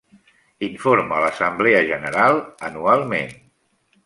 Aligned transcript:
Informa 0.67 1.19
l'assemblea 1.25 1.83
general 1.91 2.41
anualment. 2.71 3.39